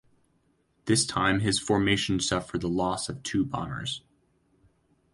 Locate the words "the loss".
2.61-3.07